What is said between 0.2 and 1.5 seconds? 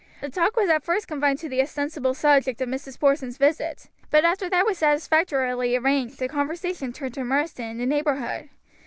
talk was at first confined to